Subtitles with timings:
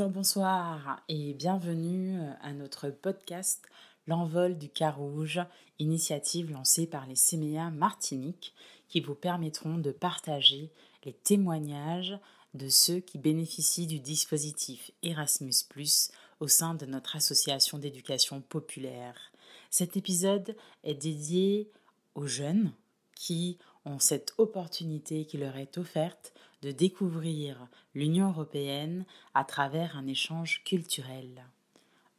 [0.00, 3.62] Bonsoir et bienvenue à notre podcast
[4.08, 5.40] L'envol du Carouge,
[5.78, 8.54] initiative lancée par les CMEA Martinique
[8.88, 10.72] qui vous permettront de partager
[11.04, 12.18] les témoignages
[12.54, 15.52] de ceux qui bénéficient du dispositif Erasmus⁇
[16.40, 19.30] au sein de notre association d'éducation populaire.
[19.70, 21.70] Cet épisode est dédié
[22.16, 22.72] aux jeunes
[23.14, 26.32] qui ont cette opportunité qui leur est offerte
[26.64, 29.04] de découvrir l'Union européenne
[29.34, 31.44] à travers un échange culturel.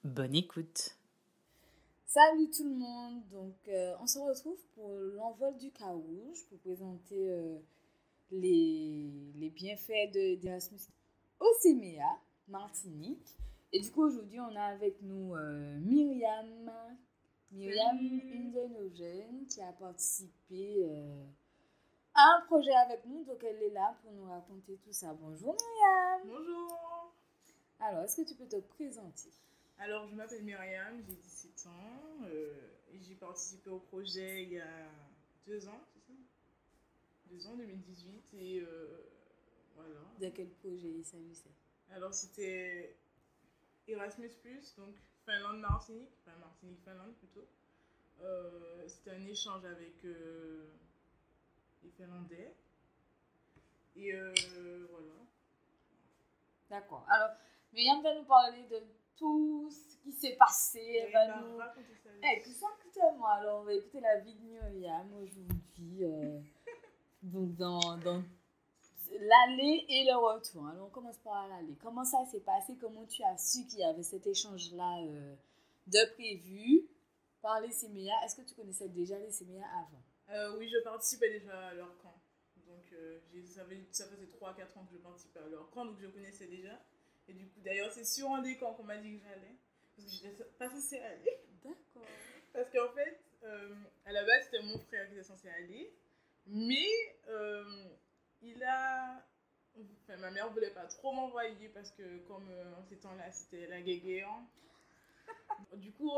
[0.03, 0.95] Bonne écoute.
[2.05, 7.31] Salut tout le monde, donc euh, on se retrouve pour l'envol du Carouge pour présenter
[7.31, 7.57] euh,
[8.29, 10.91] les, les, bienfaits d'Erasmus
[11.39, 12.05] au CMEA,
[12.47, 13.39] Martinique.
[13.73, 16.71] Et du coup aujourd'hui on a avec nous euh, Myriam,
[17.51, 20.87] Myriam, une de nos jeunes qui a participé
[22.15, 25.13] un projet avec nous, donc elle est là pour nous raconter tout ça.
[25.13, 26.37] Bonjour Myriam.
[26.37, 27.13] Bonjour.
[27.79, 29.29] Alors, est-ce que tu peux te présenter?
[29.77, 32.53] Alors, je m'appelle Myriam, j'ai 17 ans euh,
[32.93, 34.89] et j'ai participé au projet il y a
[35.45, 36.13] deux ans, c'est ça?
[37.29, 39.11] Deux ans, 2018 et euh,
[39.75, 39.99] voilà.
[40.21, 41.51] De quel projet il s'agissait?
[41.91, 42.95] Alors, c'était
[43.89, 44.31] Erasmus,
[44.77, 47.45] donc Finlande-Martinique, enfin Martinique-Finlande plutôt.
[48.21, 50.05] Euh, c'était un échange avec
[51.89, 52.53] finlandais.
[53.95, 54.33] Et euh,
[54.89, 55.13] voilà.
[56.69, 57.05] D'accord.
[57.09, 57.29] Alors,
[57.73, 58.81] Myriam va nous parler de
[59.15, 60.79] tout ce qui s'est passé.
[60.79, 61.59] Elle va nous.
[62.21, 63.27] Exactement.
[63.27, 66.03] Alors, on va écouter la vie de Myriam aujourd'hui.
[66.03, 66.39] Euh,
[67.23, 68.23] donc, dans, dans
[69.11, 70.67] l'aller et le retour.
[70.67, 71.75] Alors, on commence par l'aller.
[71.81, 72.75] Comment ça s'est passé?
[72.79, 75.35] Comment tu as su qu'il y avait cet échange-là euh,
[75.87, 76.87] de prévu
[77.41, 80.01] par les CMEA Est-ce que tu connaissais déjà les CMEA avant?
[80.29, 82.19] Euh, oui, je participais déjà à leur camp.
[82.67, 86.07] Donc, euh, ça, ça, faisait 3-4 ans que je participais à leur camp, donc je
[86.07, 86.81] connaissais déjà.
[87.27, 89.55] Et du coup, d'ailleurs, c'est sur un des camps qu'on m'a dit que j'allais.
[89.95, 91.39] Parce que j'étais pas censée aller.
[91.63, 92.07] D'accord.
[92.53, 93.75] Parce qu'en fait, euh,
[94.05, 95.93] à la base, c'était mon frère qui était censé aller.
[96.47, 96.87] Mais
[98.41, 99.25] il a.
[100.03, 102.47] Enfin, ma mère voulait pas trop m'envoyer parce que, comme
[102.77, 104.29] en ces temps-là, c'était la guéguerre.
[105.73, 106.11] du coup,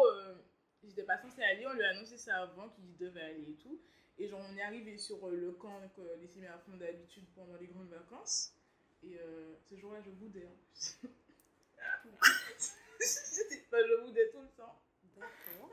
[0.84, 1.68] j'étais pas censée aller.
[1.68, 3.80] On lui a annoncé ça avant qu'il devait aller et tout.
[4.20, 7.56] Et genre, on est arrivé sur euh, le camp que les séminaires font d'habitude pendant
[7.58, 8.56] les grandes vacances.
[9.04, 10.98] Et euh, ce jour-là, je boudais en plus.
[13.70, 14.82] pas, je boudais tout le temps.
[15.16, 15.70] D'accord.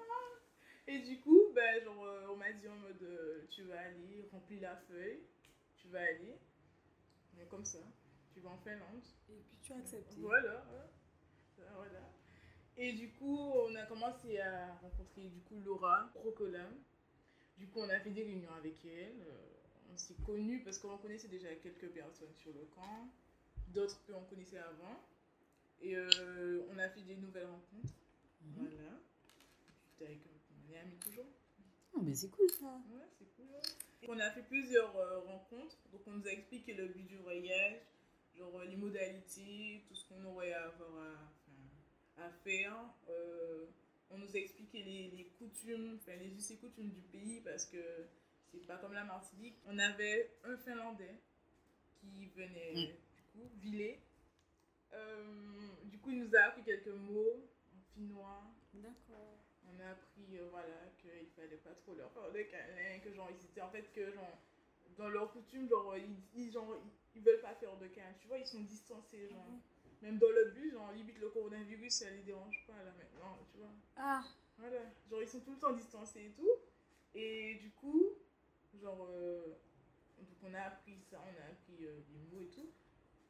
[0.86, 4.60] Et du coup, ben, genre, euh, on m'a dit en mode tu vas aller, remplis
[4.60, 5.22] la feuille,
[5.76, 6.38] tu vas aller.
[7.36, 7.78] Mais comme ça,
[8.34, 9.02] tu vas en Finlande.
[9.30, 10.20] Et puis tu as accepté.
[10.20, 10.66] Voilà,
[11.74, 12.13] voilà.
[12.76, 16.74] Et du coup, on a commencé à rencontrer du coup Laura Crocolam
[17.58, 19.20] du coup, on a fait des réunions avec elle.
[19.20, 23.08] Euh, on s'est connus parce qu'on connaissait déjà quelques personnes sur le camp,
[23.68, 25.00] d'autres qu'on connaissait avant.
[25.80, 27.94] Et euh, on a fait des nouvelles rencontres.
[28.42, 28.68] Mhm.
[28.68, 28.98] Voilà.
[30.00, 31.26] avec on est amis toujours.
[31.94, 32.80] Oh, mais c'est cool ça.
[32.90, 33.46] Ouais, c'est cool.
[34.08, 35.78] On a fait plusieurs euh, rencontres.
[35.92, 37.80] Donc, on nous a expliqué le but du voyage,
[38.36, 41.43] genre les modalités, tout ce qu'on aurait à avoir à,
[42.18, 42.74] à faire
[44.14, 47.66] on nous a expliqué les, les coutumes, enfin les us et coutumes du pays parce
[47.66, 48.06] que
[48.52, 49.56] c'est pas comme la Martinique.
[49.66, 51.18] On avait un Finlandais
[52.00, 52.86] qui venait mm.
[53.16, 54.00] du coup, Villet.
[54.92, 58.42] Euh, du coup, il nous a appris quelques mots en finnois.
[58.74, 59.38] D'accord.
[59.66, 63.28] On a appris, euh, voilà, qu'il fallait pas trop leur faire des câlins, que genre,
[63.30, 64.38] ils étaient en fait que genre,
[64.96, 66.80] dans leur coutume, genre, ils, ils, genre,
[67.16, 68.14] ils, veulent pas faire de câlins.
[68.20, 69.48] Tu vois, ils sont distancés, genre.
[69.50, 69.73] Mm-hmm.
[70.04, 73.56] Même dans le bus, genre, limite le coronavirus, ça les dérange pas là maintenant, tu
[73.56, 73.70] vois.
[73.96, 74.22] Ah.
[74.58, 74.80] Voilà.
[75.08, 76.50] Genre, ils sont tout le temps distancés et tout.
[77.14, 78.10] Et du coup,
[78.82, 79.56] genre, euh,
[80.18, 82.70] donc on a appris ça, on a appris euh, des mots et tout.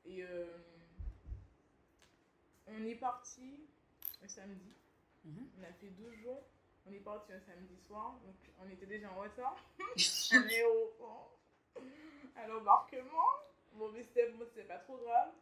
[0.05, 0.47] Et euh,
[2.67, 3.69] on est parti
[4.25, 4.75] un samedi.
[5.25, 5.49] Mhm.
[5.61, 6.43] On a fait deux jours.
[6.87, 8.19] On est parti un samedi soir.
[8.25, 9.57] Donc, on était déjà en retard.
[9.79, 10.93] on est au,
[12.35, 13.29] à l'embarquement.
[13.75, 15.33] Bon, mais c'était pas trop grave.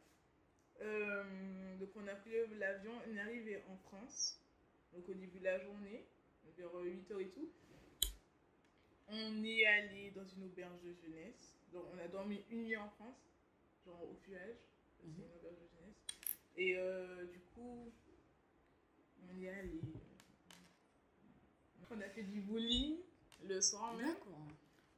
[0.80, 4.40] Euh, donc on a pris l'avion, on est arrivé en France,
[4.92, 6.04] donc au début de la journée,
[6.56, 7.50] vers 8h et tout.
[9.08, 12.88] On est allé dans une auberge de jeunesse, donc on a dormi une nuit en
[12.90, 13.30] France,
[13.84, 14.56] genre au fuage,
[14.96, 15.24] c'est une mhm.
[15.36, 16.02] auberge de jeunesse.
[16.56, 17.92] Et euh, du coup,
[19.28, 19.80] on y est allé.
[21.90, 23.00] On a fait du bowling
[23.44, 24.16] le soir même.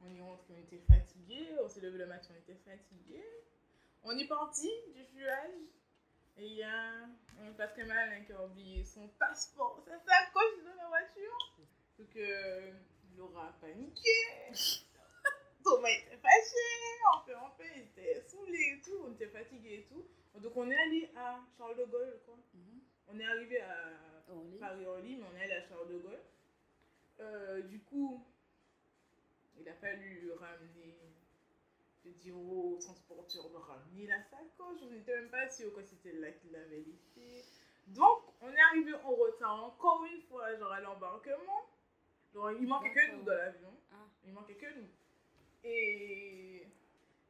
[0.01, 3.21] On y rentre, on était fatigué, on s'est levé le matin, on était fatigué.
[4.07, 5.65] On est parti du fuage
[6.37, 7.05] et il y a
[7.41, 11.55] un Patrick Malin qui a oublié son passeport, sa sacoche dans la voiture.
[11.97, 12.71] Donc euh,
[13.17, 14.11] Laura a paniqué.
[15.63, 19.73] Thomas était fâché, on fait, on fait, il était saoulé et tout, on était fatigué
[19.73, 20.05] et tout.
[20.39, 22.35] Donc on est allé à Charles de Gaulle, quoi.
[22.53, 22.81] Mhm.
[23.07, 23.89] On est arrivé à
[24.29, 24.59] Orly.
[24.59, 26.21] Paris-Orly, mais on est allé à Charles de Gaulle.
[27.21, 28.23] Euh, du coup,
[29.59, 30.95] il a fallu ramener,
[32.05, 34.79] de dire au transporteur de ramener la sacoche.
[34.83, 37.43] On n'était même pas sûr que c'était là qu'il l'avait laissé.
[37.87, 41.65] Donc, on est arrivé en retard encore une fois, genre à l'embarquement.
[42.33, 43.73] Genre, il manquait que nous dans l'avion.
[43.91, 44.07] Ah.
[44.25, 44.87] Il manquait que nous.
[45.63, 46.67] Et,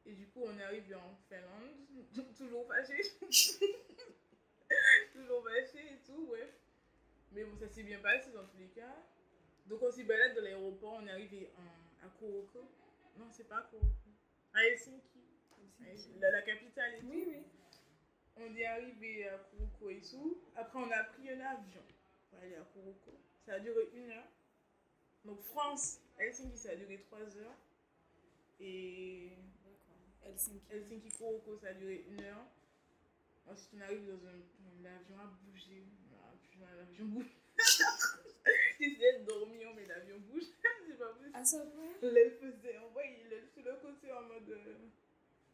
[0.04, 3.00] et du coup, on est arrivé en Finlande, toujours fâché.
[5.12, 6.52] toujours fâché et tout, ouais.
[7.32, 8.96] Mais bon, ça s'est bien passé dans tous les cas.
[9.66, 12.60] Donc, on s'y balade dans l'aéroport, on est arrivé en- à Kuroko.
[13.18, 13.86] Non, c'est pas Kuroko.
[14.56, 15.20] À Helsinki,
[16.18, 17.06] la, la capitale et tout.
[17.10, 17.42] Oui, oui.
[18.38, 20.38] On est arrivé à Kuroko et tout.
[20.56, 21.82] Après, on a pris un avion
[22.30, 23.20] pour aller à Kuroko.
[23.44, 24.28] Ça a duré une heure.
[25.26, 27.58] Donc, France, Helsinki, ça a duré trois heures.
[28.58, 29.32] Et.
[30.24, 30.62] Helsinki.
[30.70, 32.46] Helsinki Kuroko, ça a duré une heure.
[33.46, 34.40] Ensuite, on arrive dans un.
[34.82, 35.84] L'avion a bougé.
[36.58, 37.26] L'avion bouge.
[38.80, 40.44] J'essayais de dormir, mais l'avion bouge.
[40.96, 41.30] C'est pas possible.
[41.36, 44.48] À ce point faisait, on voit, il est sur le côté en mode.
[44.50, 44.74] euh,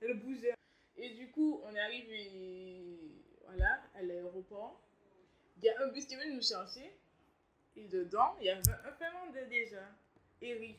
[0.01, 0.55] elle bougeait.
[0.97, 2.99] Et du coup, on est arrivé
[3.45, 4.81] voilà, à l'aéroport.
[5.57, 6.97] Il y a un bus qui venu nous chercher.
[7.77, 9.89] Et dedans, il y avait un Finlandais déjà,
[10.41, 10.79] Eric.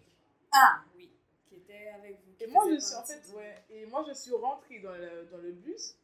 [0.51, 1.09] Ah, oui.
[1.49, 2.35] Qui était avec vous.
[2.39, 3.63] Et moi, je suis en fait, ouais.
[3.69, 5.95] Et moi, je suis rentrée dans le, dans le bus.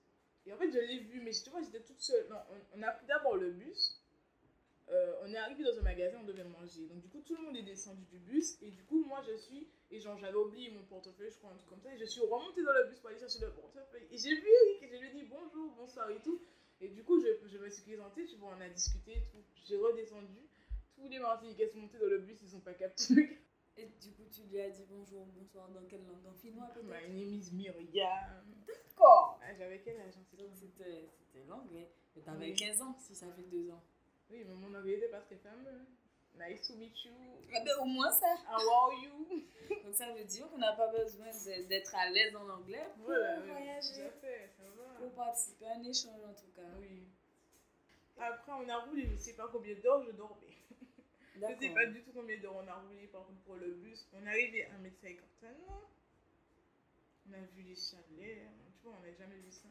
[0.45, 2.27] Et en fait, je l'ai vu, mais tu vois, j'étais toute seule.
[2.29, 3.98] Non, on, on a pris d'abord le bus.
[4.91, 6.87] Euh, on est arrivé dans un magasin, on devait manger.
[6.87, 8.57] Donc, du coup, tout le monde est descendu du bus.
[8.61, 9.67] Et du coup, moi, je suis.
[9.91, 11.93] Et genre, j'avais oublié mon portefeuille, je crois, un truc comme ça.
[11.93, 14.07] Et je suis remontée dans le bus pour aller chercher le portefeuille.
[14.11, 16.41] Et j'ai vu Eric et je lui ai dit bonjour, bonsoir et tout.
[16.81, 19.43] Et du coup, je, je me suis présentée, tu vois, on a discuté et tout.
[19.65, 20.47] J'ai redescendu.
[20.95, 23.39] Tous les Martiniquais sont montés dans le bus, ils ont pas capté.
[23.77, 26.25] Et du coup, tu lui as dit bonjour, bonsoir, dans quelle langue?
[26.27, 26.85] En finnois peut-être?
[26.87, 28.43] My name is Myriam.
[28.67, 29.39] D'accord.
[29.41, 31.89] Ah, J'avais quel âge hein, c'était c'était l'anglais.
[32.15, 32.55] Mais t'avais Oui.
[32.55, 33.81] 15 ans si ça fait 2 ans.
[34.29, 35.85] Oui, mais mon anglais n'était pas très fameux.
[36.37, 37.11] Nice to meet you.
[37.53, 38.35] Ah ben au moins ça.
[38.47, 39.43] How are you?
[39.83, 41.27] Donc ça veut dire qu'on n'a pas besoin
[41.67, 44.01] d'être à l'aise en anglais pour Voilà, oui, tout voyager.
[44.03, 44.99] à fait, ça va.
[44.99, 46.61] Pour participer à un échange en tout cas.
[46.79, 47.07] Oui.
[48.17, 50.47] Après, on a roulé, je sais pas combien d'heures je dormais.
[51.35, 51.73] Je sais D'accord.
[51.73, 54.05] pas du tout combien d'heures on a roulé par contre pour le bus.
[54.13, 55.15] On est arrivé à Médecin
[57.29, 58.41] On a vu les chalets.
[58.75, 59.69] Tu vois, on n'a jamais vu ça.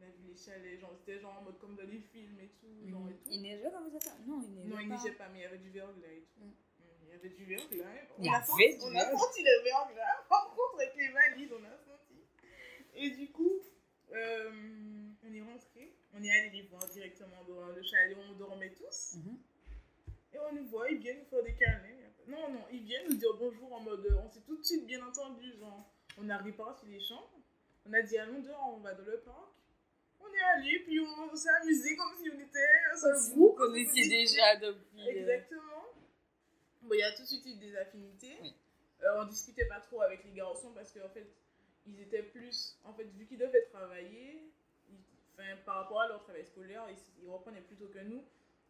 [0.00, 2.48] On a vu les chalets, genre c'était genre en mode comme dans les films et
[2.58, 2.88] tout.
[2.88, 3.18] Genre et Mhm.
[3.18, 3.28] tout.
[3.30, 4.12] Il neigeait quand vous êtes là?
[4.26, 4.96] Non, il neigeait Non, il pas.
[4.96, 6.40] neigeait pas, mais il y avait du verglas et tout.
[6.40, 6.48] Mm.
[6.48, 6.54] Mm,
[7.02, 7.84] Il y avait du verglas.
[8.18, 10.24] On a senti- On a senti le verglas.
[10.28, 12.24] Par contre, avec les valises, on a senti.
[12.94, 13.60] Et du coup,
[14.12, 14.50] euh,
[15.22, 15.94] on est rentré.
[16.14, 19.16] On est allé les voir directement dans le chalet où on dormait tous.
[19.16, 19.38] Mhm.
[20.32, 21.82] Et on nous voit, ils viennent nous faire des câlins.
[22.26, 24.06] Non, non, ils viennent nous dire bonjour en mode.
[24.06, 25.52] euh, On s'est tout de suite bien entendu.
[25.58, 27.40] Genre, on a réparti les chambres.
[27.86, 29.48] On a dit allons dehors, on va dans le parc.
[30.20, 32.58] On est allé, puis on s'est amusé comme si on était
[32.92, 33.52] un seul Si groupe.
[33.58, 35.00] vous connaissiez déjà depuis.
[35.00, 35.84] euh, Exactement.
[36.82, 38.38] Bon, il y a tout de suite eu des affinités.
[38.42, 38.54] Oui.
[39.02, 41.26] Euh, on discutait pas trop avec les garçons parce qu'en fait,
[41.86, 42.78] ils étaient plus.
[42.84, 44.42] En fait, vu qu'ils devaient travailler,
[44.90, 44.94] ils-
[45.32, 48.22] enfin, par rapport à leur travail scolaire, ils, ils reprenaient plutôt que nous.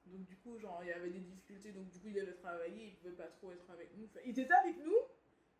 [0.06, 1.72] Donc, du coup, genre, il y avait des difficultés.
[1.72, 4.06] Donc, du coup, ils devaient travailler, ils pouvaient pas trop être avec nous.
[4.06, 4.96] Enfin, ils étaient avec nous,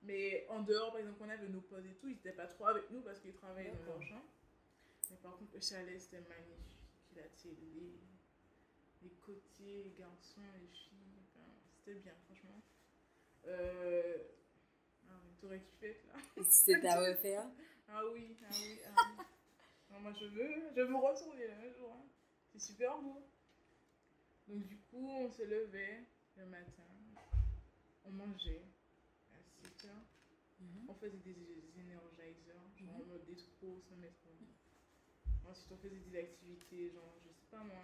[0.03, 2.67] mais en dehors, par exemple, on avait nos pauses et tout, ils étaient pas trop
[2.67, 4.23] avec nous parce qu'ils travaillaient dans leur.
[5.11, 6.79] Mais par contre, le chalet, c'était magnifique.
[7.17, 7.99] La télé,
[9.03, 10.97] les côtiers, les garçons, les filles.
[11.77, 12.63] C'était bien, franchement.
[13.47, 14.19] Euh...
[15.09, 16.43] Ah, t'aurais kiffé là.
[16.49, 17.51] C'était à refaire
[17.89, 19.25] Ah oui, ah oui, ah oui.
[19.91, 21.93] Non, moi, je veux, je veux retourner là un jour.
[21.93, 22.07] hein.
[22.53, 23.27] C'est super beau.
[24.47, 26.05] Donc, du coup, on se levait
[26.37, 26.83] le matin.
[28.05, 28.63] On mangeait
[29.33, 30.05] à 7 heures.
[30.61, 30.87] Mhm.
[30.89, 31.35] On faisait des,
[31.81, 34.15] energizers, genre en mode des trous sans mettre.
[35.51, 37.83] Ensuite, on faisait des activités, genre, je sais pas moi.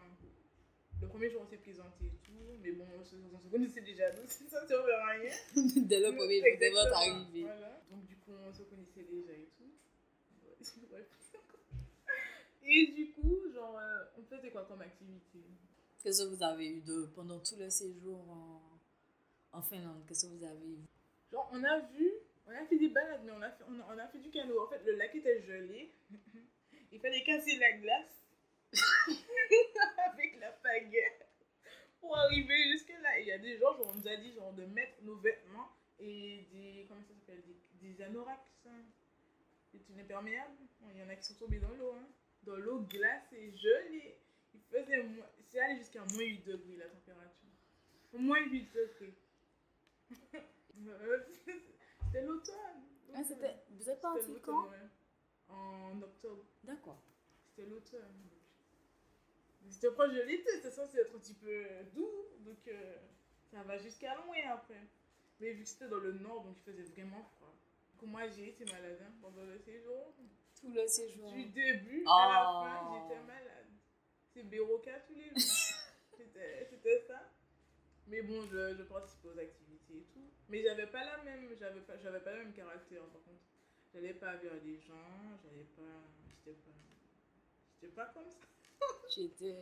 [1.00, 2.32] Le premier jour, on s'est présenté et tout,
[2.62, 5.32] mais bon, on se, on se connaissait déjà, donc ça ne servait à rien.
[5.82, 7.42] Dès le premier jour de votre arrivée.
[7.42, 7.82] Voilà.
[7.90, 9.73] Donc, du coup, on se connaissait déjà et tout.
[12.68, 15.38] Et du coup, genre, euh, on faisait quoi comme activité?
[16.02, 18.61] Qu'est-ce que vous avez eu de pendant tout le séjour en,
[19.52, 20.85] en Finlande Qu'est-ce que vous avez eu?
[21.30, 22.11] Genre, on a vu,
[22.46, 24.30] on a fait des balades, mais on a fait, on a, on a fait du
[24.30, 24.61] canot.
[24.61, 25.92] En fait, le lac était gelé.
[26.93, 28.23] Il fallait casser la glace
[30.12, 31.19] avec la pagaie
[32.00, 33.19] pour arriver jusque là.
[33.19, 35.16] Et il y a des gens, genre, on nous a dit genre, de mettre nos
[35.16, 38.52] vêtements et des, comment ça s'appelle, des, des anoraks.
[39.73, 40.57] C'est une imperméable.
[40.95, 41.93] Il y en a qui sont tombés dans l'eau.
[41.95, 42.09] Hein.
[42.45, 44.19] Dans l'eau glacée, gelée.
[44.55, 47.49] Il faisait moins, c'est allé jusqu'à moins 8 degrés la température.
[48.14, 49.14] Moins 8 degrés.
[52.07, 52.87] C'était l'automne.
[53.14, 53.57] Ah, c'était.
[53.71, 54.69] Vous êtes parti quand?
[55.49, 56.45] En octobre.
[56.65, 57.00] D'accord.
[57.49, 58.29] c'était l'automne.
[59.71, 62.11] C'était proche de l'été, c'était censé être un petit peu doux,
[62.41, 62.97] donc euh,
[63.50, 64.81] ça va jusqu'à loin après.
[65.41, 67.53] Mais vu que c'était dans le nord, donc il faisait vraiment froid.
[68.00, 70.15] Donc moi j'ai été malade hein, pendant le séjour.
[70.61, 71.33] Tout le séjour.
[71.33, 72.65] Du début à la Oh.
[72.65, 73.67] fin, j'étais malade.
[74.33, 75.35] C'est Béroca tous les jours.
[76.17, 77.21] C'était c'était ça.
[78.07, 80.31] Mais bon, je, je participais aux activités et tout.
[80.49, 83.43] Mais j'avais pas la même, j'avais pas, j'avais pas le même caractère par contre.
[83.97, 85.83] J'allais pas vers les gens, j'allais pas,
[86.45, 86.71] j'étais pas,
[87.81, 88.47] j'étais pas comme ça.
[89.17, 89.57] J'étais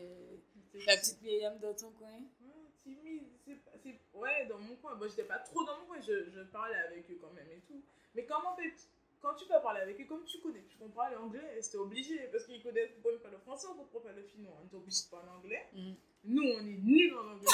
[0.86, 2.10] la petite Myriam dans ton coin.
[2.42, 4.96] Ouais, timide, c'est- ouais, dans mon coin.
[4.96, 7.60] Bon, j'étais pas trop dans mon coin, je, je parlais avec eux quand même et
[7.60, 7.80] tout.
[8.16, 8.74] Mais comme en fait,
[9.20, 12.44] quand tu peux parler avec eux, comme tu connais, tu comprends l'anglais, c'était obligé parce
[12.44, 15.10] qu'ils connaissent même pas le français, on comprend pas le finnois, on est obligé de
[15.10, 15.64] parler anglais.
[15.74, 15.94] Mhm.
[16.24, 17.46] Nous, on est nuls en anglais,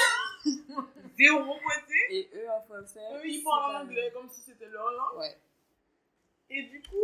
[1.18, 1.98] zéro pointé.
[2.08, 3.04] Et eux en français.
[3.16, 5.18] Eux, ils parlent anglais comme si c'était leur langue.
[5.18, 5.36] Ouais.
[6.50, 6.96] Et du coup,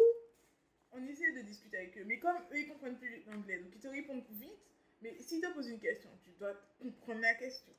[0.93, 2.05] on essaie de discuter avec eux.
[2.05, 4.59] Mais comme eux, ils comprennent plus l'anglais, donc ils te répondent vite.
[5.03, 7.73] Mais si tu te poses une question, tu dois comprendre la question.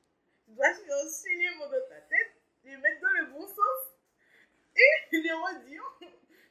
[0.45, 2.31] Tu dois chercher les mots dans ta tête,
[2.63, 3.93] les mettre dans le bon sens
[4.75, 5.83] et les redire.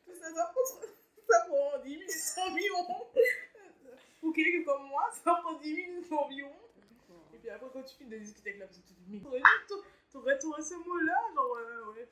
[0.05, 0.81] Tout ça, ça prend,
[1.29, 2.87] ça prend 10 minutes environ.
[4.21, 6.53] Pour quelqu'un comme moi, ça prend 10 minutes environ.
[7.33, 9.21] Et puis après, quand tu finis de discuter avec la personne, tu te dis, mais
[9.21, 9.75] t'aurais dit-
[10.11, 11.57] t'aurais trouvé ce mot-là, genre,
[11.95, 12.09] ouais.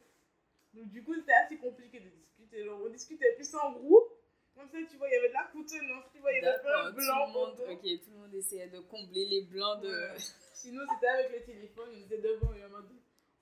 [0.75, 2.65] Donc, du coup, c'était assez compliqué de discuter.
[2.65, 4.11] Genre, on discutait plus en groupe.
[4.55, 6.63] Comme ça, tu vois, il y avait de la contenance, tu vois, il y avait
[6.63, 9.89] pas un D'accord, tout monde, ok, tout le monde essayait de combler les blancs de.
[9.89, 10.19] Ouais.
[10.53, 12.87] Sinon, c'était avec le téléphone, on était devant et mode.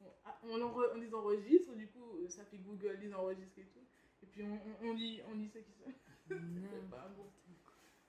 [0.01, 3.67] On, ah, on, on les enregistre, du coup, euh, ça fait Google les enregistre et
[3.67, 3.85] tout.
[4.23, 5.83] Et puis, on, on, on lit, on lit ce qui se
[6.91, 7.31] pas bon.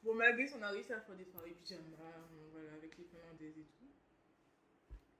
[0.03, 3.03] Bon, malgré ça, on a réussi à faire des soirées pyjama, euh, voilà, avec les
[3.03, 3.91] Finlandaises et tout.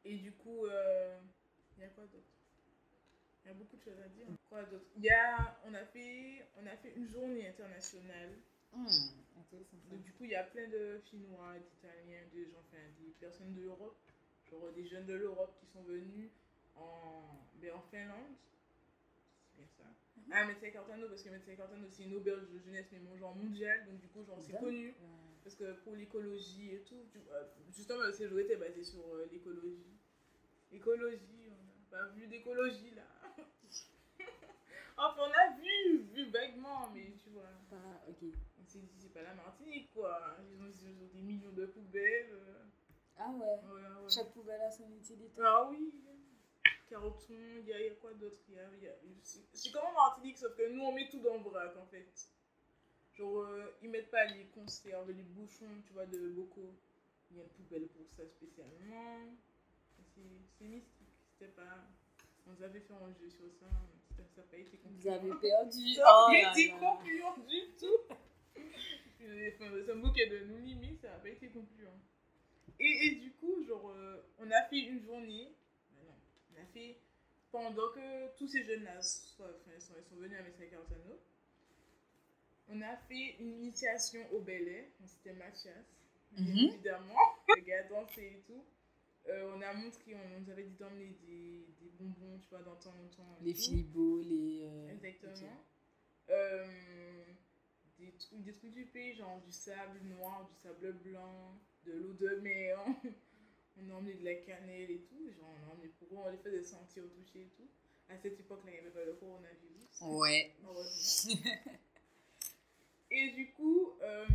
[0.06, 1.20] Et du coup, euh,
[1.78, 2.28] il y a quoi d'autre?
[3.44, 4.26] Il y a beaucoup de choses à dire.
[4.50, 4.86] Quoi d'autre?
[4.96, 8.30] Il y a, on a fait, on a fait une journée internationale.
[8.72, 8.88] Hmm.
[9.92, 13.54] Donc, du coup, il y a plein de Finnois, d'Italiens, de gens, enfin, des personnes
[13.54, 13.98] de l'Europe,
[14.50, 16.30] genre des jeunes de l'Europe qui sont venus
[16.76, 17.24] en,
[17.62, 18.34] ben, en Finlande.
[19.52, 19.84] C'est bien ça.
[20.18, 20.32] Mhm.
[20.32, 23.36] Ah, Médecin Cartano, parce que Médecin Cartano, c'est une auberge de jeunesse, mais mon genre
[23.36, 24.94] mondial, donc du coup, genre, c'est connu.
[25.44, 27.44] Parce que pour l'écologie et tout, tu- euh,
[27.76, 30.00] justement, le séjour était basé sur euh, l'écologie.
[30.72, 31.64] Écologie, on
[31.96, 33.06] n'a pas vu d'écologie là.
[34.98, 37.50] Enfin, on a vu, vu vaguement, mais tu vois.
[37.72, 38.18] Ah, ok.
[38.62, 40.38] On s'est dit, c'est pas la Martinique, quoi.
[40.52, 42.30] Ils ont, ils ont des millions de poubelles.
[42.32, 42.64] euh.
[43.18, 43.46] Ah ouais.
[43.46, 44.10] Ouais, ouais.
[44.10, 45.42] Chaque poubelle a son utilité.
[45.44, 45.94] Ah oui.
[46.90, 48.38] Carotton, il y, a- quoi d'autre?
[48.50, 48.96] Y a- il y a-
[49.54, 52.08] C'est comme en Martinique, sauf que nous, on met tout dans le vrac, en fait.
[53.16, 56.74] Genre, euh, ils mettent pas les conserves, les bouchons, tu vois, de bocaux.
[57.32, 59.32] Il y a une poubelle pour ça spécialement.
[60.60, 61.08] C'est mystique.
[61.32, 61.84] C'était pas...
[62.46, 63.66] On nous avait fait un jeu sur ça,
[65.04, 66.00] Vous avez perdu.
[66.08, 68.16] Oh été concluant du tout.
[69.92, 71.98] Un bouquet de nous limite, ça n'a pas été concluant.
[72.80, 75.54] Et, et du coup, genre, euh, on a fait une journée.
[76.06, 76.14] non,
[76.56, 76.98] on a fait
[77.52, 79.44] pendant que tous ces jeunes-là sont,
[79.76, 81.20] ils sont venus à Messa Cartano.
[82.70, 84.40] On a fait une initiation au.
[84.40, 85.86] Donc, C'était Mathias,
[86.38, 86.58] Mhm.
[86.70, 87.16] évidemment.
[87.56, 88.64] Le gars dansait et tout.
[89.30, 92.76] Euh, on a montré, on nous avait dit d'emmener des, des bonbons, tu vois, dans
[92.76, 93.38] temps en temps.
[93.42, 94.64] Les filibos, les.
[94.64, 95.64] euh, Exactement.
[96.30, 97.24] Euh,
[98.00, 102.14] des, trucs, des trucs du pays, genre du sable noir, du sable blanc, de l'eau
[102.14, 102.78] de mer.
[103.78, 105.32] on a emmené de la cannelle et tout.
[105.32, 107.68] Genre, on a emmené pour eux, on les faisait sentir, toucher et tout.
[108.10, 110.02] À cette époque-là, il n'y avait pas le coronavirus.
[110.02, 110.54] Ouais.
[110.66, 111.34] Heureusement.
[113.12, 114.26] et du coup, euh,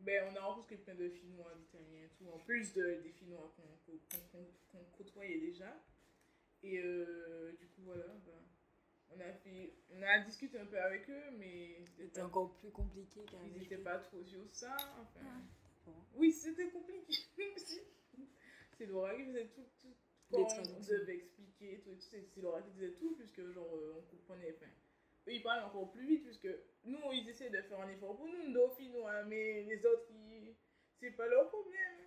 [0.00, 3.52] ben, on a rencontré plein de Finnois, d'Italiens et tout, en plus de, des Finnois
[3.56, 3.98] qu'on
[4.32, 5.76] qu'on- qu'on côtoyait déjà.
[6.62, 8.38] Et euh, du coup, voilà, ben,
[9.10, 13.24] on, a fait, on a discuté un peu avec eux, mais C'était encore plus compliqué
[13.30, 14.76] car ils n'étaient pas trop sur ça.
[15.00, 15.42] Enfin,
[15.86, 17.14] Ah, oui, c'était compliqué.
[18.78, 19.94] c'est Laura qui faisait tout, tout
[20.30, 23.74] quand on devait expliquer tout, et tout, c'est c'est Laura qui disait tout, puisque genre
[23.74, 24.54] euh, on comprenait.
[24.56, 24.70] Enfin,
[25.28, 26.48] eux ils parlaient encore plus vite, puisque
[26.84, 30.54] nous ils essaient de faire un effort pour nous, nos finnois, mais les autres ils...
[30.98, 31.98] c'est pas leur problème.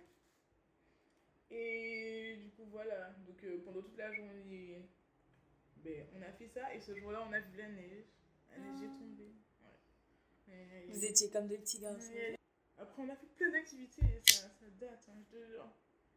[1.50, 4.82] Et du coup voilà, donc euh, pendant toute la journée,
[5.76, 8.06] ben, on a fait ça, et ce jour-là on a vu la neige.
[8.50, 8.98] La neige est Ah.
[8.98, 9.34] tombée.
[10.48, 10.54] Ouais.
[10.54, 12.12] Et- Vous étiez comme des petits garçons.
[12.12, 12.36] Ouais.
[12.76, 15.68] Après, on a fait plein d'activités, et ça, ça date, hein, je te jure.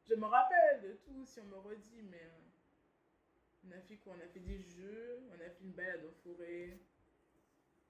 [0.10, 2.47] Je me rappelle de tout si on me redit, mais euh,
[3.68, 4.16] on a fait quoi?
[4.18, 6.78] On a fait des jeux, on a fait une balade en forêt,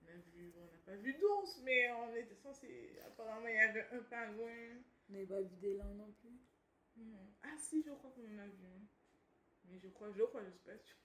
[0.01, 3.59] on a vu, on n'a pas vu d'ours, mais on était censé, apparemment il y
[3.59, 4.77] avait un pingouin.
[5.07, 6.37] Vous n'avez pas vu d'élan non plus
[6.97, 7.31] Non.
[7.43, 8.67] Ah si, je crois qu'on en a vu.
[9.69, 10.97] Mais je crois, je crois, je suis pas sûre.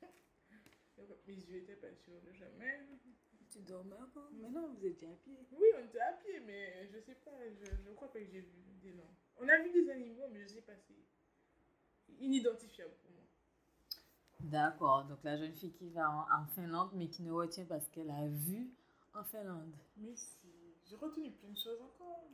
[1.26, 2.80] Mes yeux étaient pas sûrs de jamais.
[3.50, 5.38] tu dormais encore Maintenant, vous étiez à pied.
[5.52, 8.40] Oui, on était à pied, mais je sais pas, je, je crois pas que j'ai
[8.40, 9.14] vu des noms.
[9.36, 13.21] On a vu des animaux, mais je sais pas, c'est inidentifiable pour moi.
[14.42, 17.80] D'accord, donc la jeune fille qui va en, en Finlande, mais qui ne retient pas
[17.80, 18.70] ce qu'elle a vu
[19.14, 19.72] en Finlande.
[19.96, 20.48] Mais si,
[20.88, 22.28] j'ai retenu plein de choses encore.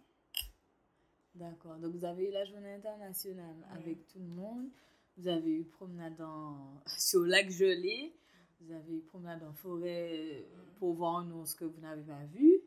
[1.35, 4.69] D'accord, donc vous avez eu la journée internationale avec tout le monde.
[5.17, 6.81] Vous avez eu promenade en...
[6.99, 8.15] sur le lac gelé.
[8.61, 10.45] Vous avez eu promenade en forêt
[10.79, 12.61] pour voir un ours que vous n'avez pas vu.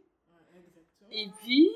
[0.56, 1.10] Exactement.
[1.12, 1.70] Et puis,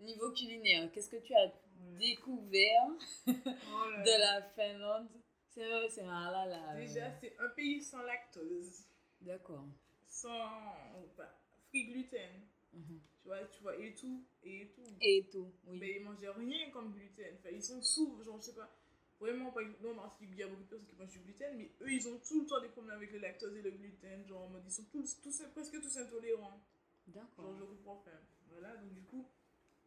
[0.00, 1.52] niveau culinaire, qu'est-ce que tu as
[1.98, 2.88] découvert
[3.28, 3.32] Oh
[4.04, 5.08] de la Finlande
[5.56, 6.72] C'est un, là là.
[6.74, 8.84] euh, Déjà, c'est un pays sans lactose,
[9.22, 9.64] D'accord.
[10.06, 10.74] sans
[11.16, 11.34] bah,
[11.68, 12.30] free gluten.
[12.74, 13.00] Mhm.
[13.22, 14.82] Tu vois, tu vois, et tout, et tout.
[15.00, 15.78] Et tout, oui.
[15.80, 17.34] Mais ils mangeaient rien comme gluten.
[17.38, 18.70] Enfin, ils sont sous, genre, je sais pas.
[19.18, 21.56] Vraiment, par exemple, en Martinique, il y a beaucoup de personnes qui mangent du gluten,
[21.56, 24.26] mais eux, ils ont tout le temps des problèmes avec le lactose et le gluten.
[24.28, 26.60] Genre, en mode, ils sont tous, tous presque tous intolérants.
[27.06, 27.46] D'accord.
[27.46, 28.10] Genre, je comprends pas.
[28.50, 29.26] Voilà, donc du coup,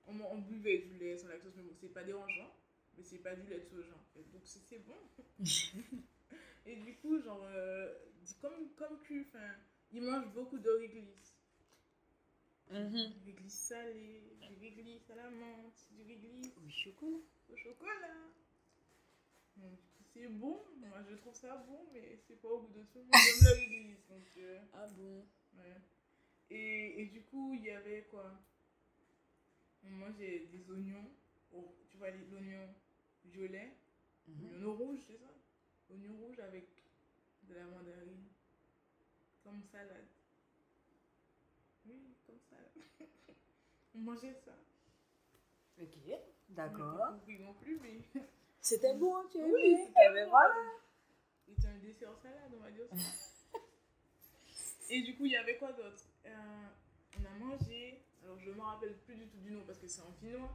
[0.08, 2.52] on, on buvait du lait sans lactose, mais bon, c'est pas dérangeant.
[3.00, 4.30] Mais c'est pas du soja, en fait.
[4.34, 4.98] Donc, c'est bon.
[6.66, 7.94] et du coup, genre, euh,
[8.42, 9.56] comme, comme que, enfin,
[9.94, 11.34] ils mangent beaucoup de réglisse.
[12.70, 13.14] Mhm.
[13.14, 17.18] Du réglisse salé, du réglisse à la menthe, du réglisse Oui, chocolat.
[17.50, 18.18] au chocolat.
[20.14, 20.62] C'est bon.
[20.82, 23.44] Moi, je trouve ça bon, mais c'est pas au goût de tout le monde.
[23.44, 24.06] La réglisse.
[24.10, 25.26] Donc, euh, Ah bon?
[25.58, 25.82] Ouais.
[26.50, 28.38] Et, et du coup, il y avait quoi?
[29.86, 31.10] On mangeait des oignons.
[31.54, 32.68] Oh, tu vois, l'oignon
[33.32, 33.72] violet,
[34.28, 34.50] Mhm.
[34.52, 35.30] l'oignon rouge, c'est ça?
[35.92, 36.68] Oignon rouge avec
[37.44, 38.26] de la mandarine.
[39.44, 40.06] Comme salade.
[41.86, 42.72] Oui, comme salade.
[43.96, 44.52] On mangeait ça.
[45.82, 45.98] Ok,
[46.50, 47.08] d'accord.
[47.14, 48.00] compris non plus, mais.
[48.62, 50.32] C'était bon, tu as Oui, aimé c'était Eh ben bon.
[50.32, 50.56] voilà.
[51.48, 52.96] C'était un dessert salade, on va dire ça.
[54.90, 56.04] Et du coup, il y avait quoi d'autre?
[56.26, 56.68] Euh,
[57.20, 60.02] On a mangé, alors je me rappelle plus du tout du nom parce que c'est
[60.02, 60.52] en finnois.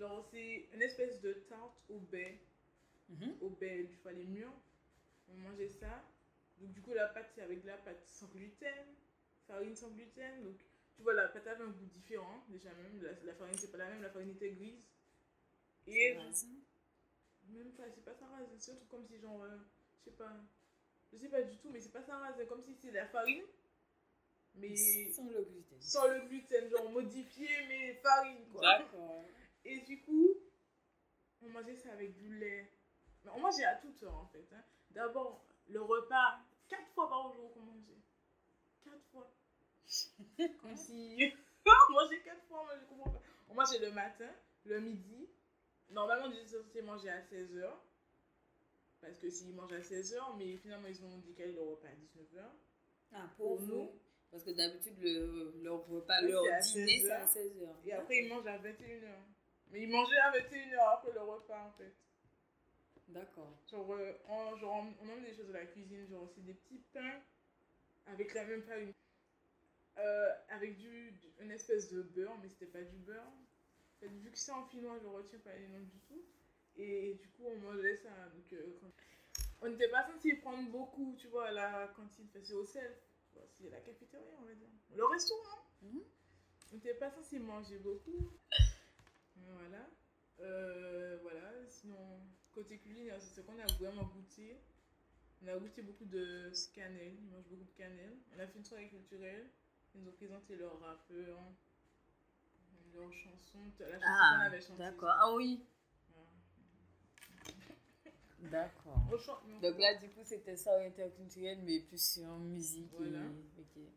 [0.00, 2.40] Genre, c'est une espèce de tarte au baie,
[3.10, 3.36] Mhm.
[3.42, 4.50] au baie du fallait mûr.
[5.28, 6.02] On mangeait ça.
[6.58, 8.86] Donc, du coup, la pâte, c'est avec de la pâte sans gluten,
[9.46, 10.42] farine sans gluten.
[10.42, 10.56] Donc,
[10.96, 13.02] tu vois, la pâte avait un goût différent, déjà même.
[13.02, 14.88] La, la farine, c'est pas la même, la farine était grise.
[15.86, 16.14] Et
[17.48, 19.56] même pas, c'est pas sarrasin, c'est un truc comme si genre, euh,
[19.98, 20.32] je sais pas,
[21.12, 23.42] je sais pas du tout, mais c'est pas sarrasin, comme si c'est de la farine,
[24.54, 24.76] mais
[25.12, 25.80] Sans le gluten.
[25.80, 28.60] sans le gluten, genre modifié, mais farine quoi.
[28.78, 29.24] D'accord.
[29.64, 30.28] Et du coup,
[31.42, 32.70] on mangeait ça avec du lait.
[33.24, 34.46] Mais on mangeait à toute heure en fait.
[34.54, 34.62] hein.
[34.90, 38.00] D'abord, le repas, quatre fois par jour qu'on mangeait.
[38.82, 39.30] Quatre fois.
[40.62, 41.32] Comme si.
[41.66, 43.22] on mangeait quatre fois, moi je comprends pas.
[43.48, 44.30] On mangeait le matin,
[44.64, 45.28] le midi.
[45.90, 47.68] Normalement, on était censé manger à 16h.
[49.00, 52.44] Parce que s'ils mangent à 16h, mais finalement, ils ont décalé le repas à 19h.
[53.12, 53.90] Ah, Pour pour nous.
[54.30, 57.28] Parce que d'habitude, le, leur repas, Oui, leur dîner, 16 c'est à heures.
[57.28, 57.86] 16h.
[57.86, 59.08] Et après, ils mangent à 21h.
[59.70, 61.94] Mais ils mangeaient à 21h après le repas en fait.
[63.08, 63.52] D'accord.
[63.70, 66.82] Genre, euh, on, genre, on, emmène des choses de la cuisine, genre c'est des petits
[66.92, 67.20] pains
[68.06, 68.92] avec la même farine.
[69.98, 73.26] Euh, avec du, du- une espèce de beurre, mais c'était pas du beurre.
[73.26, 76.22] En fait, vu que c'est en finnois, je retiens pas les noms du tout.
[76.76, 78.08] Et, du coup, on mangeait ça.
[78.34, 78.78] Donc, euh,
[79.60, 82.26] On n'était pas censé prendre beaucoup, tu vois, à la cantine.
[82.30, 82.64] Enfin, c'est au.
[83.34, 84.68] Bon, c'est la cafétéria, on va dire.
[84.94, 85.58] Le restaurant.
[85.82, 86.00] Mhm.
[86.72, 88.30] On n'était pas censé manger beaucoup.
[89.48, 89.86] Voilà.
[90.40, 91.52] Euh, voilà.
[91.68, 92.20] Sinon,
[92.52, 94.56] côté culinaire, c'est ce qu'on a vraiment goûté.
[95.42, 97.14] On a goûté beaucoup de cannelle.
[97.18, 98.16] Ils mangent beaucoup de cannelle.
[98.36, 99.48] On a fait une soirée culturelle.
[99.94, 101.38] Ils nous ont présenté leurs rappeurs,
[102.94, 103.58] leurs chansons.
[103.78, 104.78] La chanson qu'on Ah, avait chantée.
[104.78, 105.14] d'accord.
[105.18, 105.64] Ah oui.
[108.40, 108.96] D'accord.
[109.60, 112.90] Donc là, du coup, c'était ça interculturel, mais plus sur musique.
[112.96, 113.18] Voilà.
[113.76, 113.88] Et...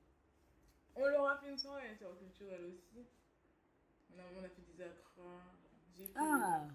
[0.95, 3.05] On leur a fait une soirée interculturelle aussi.
[4.15, 5.41] On a, on a fait des acras.
[5.97, 6.67] Fait Ah.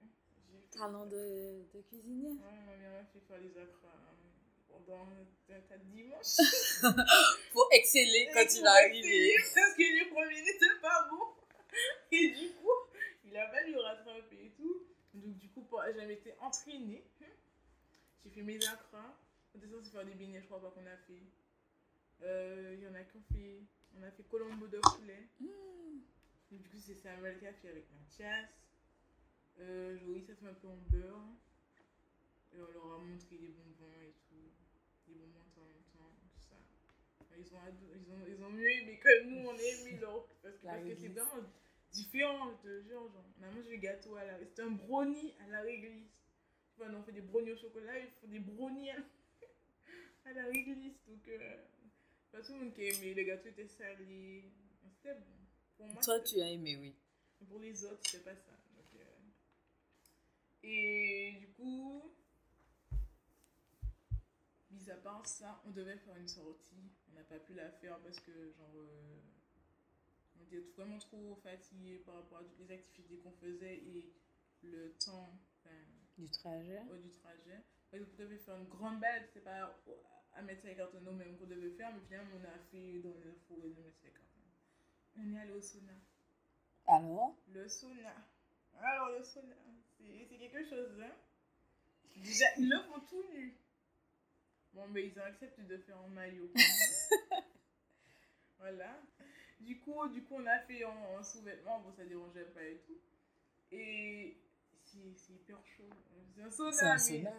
[0.00, 2.30] Fait- Talent de, de cuisinier.
[2.30, 6.36] Ouais, ma mère m'a fait faire les acras euh, pendant un tas de dimanches.
[7.52, 9.34] Pour exceller quand il va arriver.
[9.54, 11.34] Parce que les premiers n'étaient pas bons.
[12.12, 12.70] Et du coup,
[13.24, 14.82] il a fallu rattraper et tout.
[15.14, 17.04] Donc, du coup, pour- je m'étais entraînée.
[18.24, 19.16] J'ai fait mes acras.
[19.54, 21.22] On était censé faire des beignets, je crois pas qu'on a fait.
[22.22, 23.62] Euh, Il y en a qui ont fait.
[23.98, 25.28] On a fait colombo de poulet.
[25.40, 26.00] Hmm.
[26.50, 28.48] Donc, du coup, c'est Samuel qui a fait avec Mathias.
[29.60, 31.28] Euh, Joey, ça fait un peu en beurre.
[32.52, 34.50] Et on leur a montré des bonbons et tout.
[35.06, 36.56] Des bonbons de temps en temps, tout ça.
[37.36, 37.58] Ils ont,
[37.94, 40.26] ils ont, ils ont mieux aimé que nous, on a aimé leur.
[40.42, 41.12] Parce que La parce que c'est réglisse.
[41.12, 41.42] vraiment
[41.92, 43.12] différent, je te jure.
[43.12, 44.38] Genre, on a mangé le gâteau à la.
[44.38, 46.24] C'était un brownie à la réglisse.
[46.72, 48.96] Tu vois, on fait des brownies au chocolat, ils font des brownies à,
[50.26, 50.98] à la réglisse.
[51.06, 51.56] Donc, euh,
[52.32, 53.14] Pas tout le monde qui a aimé.
[53.14, 54.44] Le gâteau était salé.
[54.96, 55.26] C'était bon.
[55.78, 56.94] Pour moi, Toi, tu as aimé, oui.
[57.48, 58.50] Pour les autres, c'était pas ça.
[58.76, 59.04] Donc, euh,
[60.64, 62.12] Et du coup,
[64.70, 66.90] mis à part ça, on devait faire une sortie.
[67.10, 69.20] On n'a pas pu la faire parce que, genre, euh,
[70.36, 74.12] on était vraiment trop fatigués par rapport à toutes les activités qu'on faisait et
[74.62, 75.30] le temps
[75.64, 75.76] enfin,
[76.18, 76.82] Du trajet.
[76.90, 77.62] ouais, du trajet.
[77.92, 79.80] Ouais, donc, on devait faire une grande balade, c'était pas
[80.34, 83.70] à Médecins Cartonneau même qu'on devait faire, mais finalement, on a fait dans la forêt
[83.70, 84.27] de Médecins Cartonneau.
[85.18, 85.92] On est allé au sauna.
[86.86, 87.36] Alors?
[87.48, 88.14] Le sauna.
[88.80, 89.54] Alors, le sauna,
[89.98, 91.14] c'est quelque chose, hein.
[92.16, 93.56] Déjà, ils le font tout nu.
[94.72, 96.50] Bon, mais ils ont accepté de faire en maillot.
[98.58, 99.00] voilà.
[99.60, 101.80] Du coup, du coup, on a fait en, en sous-vêtements.
[101.80, 102.98] Bon, ça dérangeait pas et tout.
[103.72, 104.36] Et
[104.84, 105.90] c'est hyper chaud.
[106.34, 106.98] C'est un sauna, mais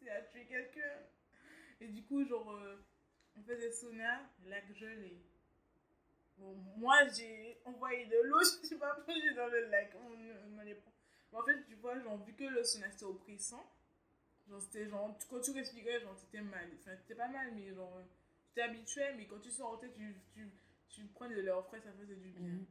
[0.00, 0.98] c'est à tuer quelqu'un.
[1.80, 2.76] Et du coup, genre, euh,
[3.36, 5.20] on faisait sauna, lac gelé.
[6.44, 9.94] Bon, moi, j'ai envoyé de l'eau, je suis pas plongée dans le lac.
[9.96, 10.92] On, on pas.
[11.32, 13.64] Mais en fait, tu vois, genre, vu que le sauna c'était oppressant,
[14.46, 16.68] genre, c'était genre, quand tu respirais, genre, t'étais mal.
[16.80, 17.98] Enfin, t'étais pas mal, mais genre,
[18.44, 20.50] tu t'es habitué, mais quand tu sortais, tu, tu,
[20.88, 22.46] tu prenais de l'air frais, ça faisait du bien.
[22.46, 22.66] Mhm.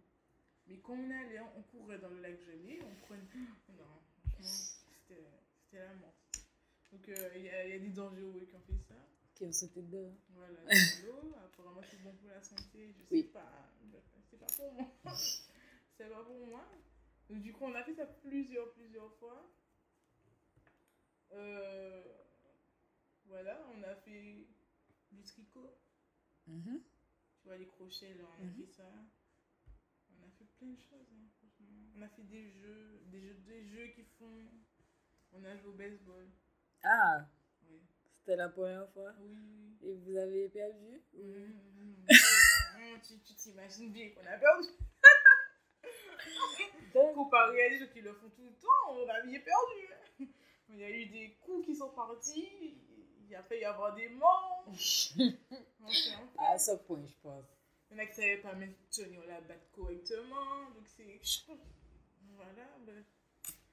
[0.68, 3.24] Mais quand on allait, on courait dans le lac gelé, on prenait.
[3.70, 4.50] Non, franchement,
[5.02, 6.14] c'était la mort.
[6.92, 8.96] Donc, euh, il y, a, y a des dangereux qui ont fait ça.
[9.36, 10.16] Qui ont sauté dedans.
[10.30, 10.60] Voilà,
[11.06, 13.70] l'eau, apparemment c'est bon pour la santé, je sais pas,
[14.30, 14.92] c'est pas pour moi.
[15.98, 16.66] c'est pas pour moi.
[17.30, 19.50] Donc du coup, on a fait ça plusieurs, plusieurs fois.
[21.32, 22.04] Euh,
[23.26, 24.46] voilà, on a fait
[25.12, 25.76] du tricot,
[26.48, 26.82] Mhm.
[27.42, 28.54] tu vois les crochets là, on a Mhm.
[28.66, 28.92] fait ça.
[30.12, 31.68] On a fait plein de choses, hein, franchement.
[31.96, 34.46] On a fait des jeux, des jeux, des jeux qui font.
[35.32, 36.30] On a joué au baseball.
[36.84, 37.26] Ah,
[38.24, 39.12] c'était la première fois.
[39.20, 39.90] oui, oui.
[39.90, 41.02] Et vous avez perdu.
[41.14, 44.70] Mhm, tu tu t'imagines bien qu'on a perdu.
[46.94, 50.32] Comparé à des gens qui le font tout le temps, on a bien perdu.
[50.70, 52.78] Il y a eu des coups qui sont partis,
[53.28, 54.66] il a failli y avoir des morts.
[56.38, 57.46] À ce point, je pense.
[57.92, 61.20] il y en a qui ne savaient pas maintenir la batte correctement, donc c'est.
[62.38, 62.78] Voilà.
[62.86, 63.04] ben.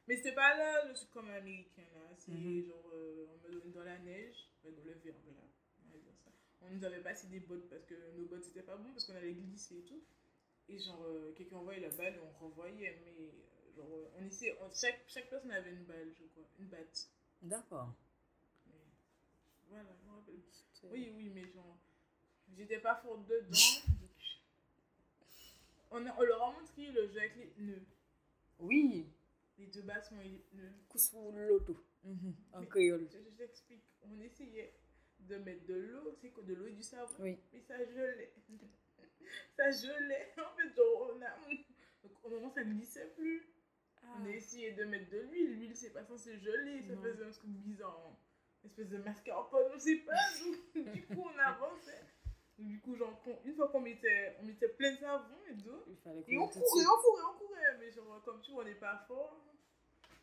[0.08, 2.00] Mais c'était pas là le truc comme américain, là.
[2.16, 2.66] C'est Mhm.
[2.66, 5.42] genre, euh, on me donne dans la neige, dans le verbe, là.
[5.86, 6.30] On va dire ça.
[6.62, 9.14] On nous avait passé des bottes parce que nos bottes c'était pas bon, parce qu'on
[9.14, 10.02] allait glisser et tout.
[10.68, 14.56] Et genre, euh, quelqu'un envoyait la balle et on renvoyait, mais euh, genre, on essayait,
[14.60, 17.08] on- chaque, chaque personne avait une balle, je crois, une batte.
[17.42, 17.94] D'accord.
[19.68, 20.40] Voilà, je me rappelle.
[20.90, 21.78] Oui, oui, mais genre,
[22.56, 23.56] j'étais pas forte dedans.
[25.92, 27.86] on, a- on leur a montré le jeu avec les nœuds.
[28.58, 29.06] Oui,
[29.60, 29.82] Les deux
[30.22, 30.72] les nœuds.
[30.88, 31.76] coup sur l'auto.
[32.52, 33.06] En Mais- créole.
[33.12, 33.84] Je, je t'explique.
[34.02, 34.74] On essayait
[35.18, 37.12] de mettre de l'eau, c'est quoi, de l'eau et du savon.
[37.18, 37.38] Oui.
[37.52, 38.32] Mais ça gelait.
[39.56, 40.32] ça gelait.
[40.38, 41.36] En fait, genre, on a.
[42.02, 43.46] Donc, au moment, ça glissait plus.
[44.18, 45.58] On a essayé de mettre de l'huile.
[45.58, 46.82] L'huile, c'est pas censé geler.
[46.82, 47.02] Ça Non.
[47.02, 48.02] faisait un truc bizarre.
[48.08, 48.16] hein.
[48.64, 50.12] Une espèce de mascarpone, on sait pas.
[50.74, 52.00] Donc, du coup, on avançait.
[52.60, 56.38] Du coup, genre, une fois qu'on mettait, on mettait plein de savon et d'eau, et
[56.38, 57.78] on courait, on courait, on courait.
[57.78, 59.40] Mais genre, comme tu vois, on n'est pas fort.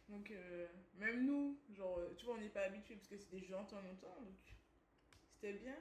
[0.07, 3.55] Donc, euh, même nous, genre, tu vois, on n'est pas habitué parce que c'était jeux
[3.55, 4.15] en temps longtemps.
[4.21, 4.35] Donc,
[5.33, 5.75] c'était bien.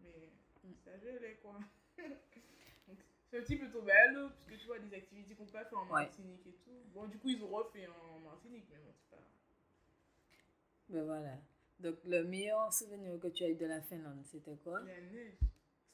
[0.00, 0.30] Mais
[0.64, 0.74] Mm.
[0.84, 1.58] ça gelait, quoi.
[1.98, 2.98] donc,
[3.30, 5.68] c'est un petit peu tombé à l'eau, puisque tu vois, des activités qu'on peut faire
[5.72, 6.02] en Ouais.
[6.02, 6.82] Martinique et tout.
[6.92, 9.22] Bon, du coup, ils ont refait en Martinique, mais bon, c'est pas.
[10.90, 11.36] Ben voilà.
[11.80, 14.80] Donc, le meilleur souvenir que tu as eu de la Finlande, c'était quoi?
[14.80, 15.38] La neige.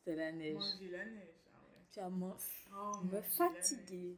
[0.04, 0.54] C'était la neige.
[0.54, 1.28] Manger la neige.
[1.52, 1.84] Ah ouais.
[1.92, 2.36] Tu as m'en-
[2.76, 4.16] Oh, me fatigué.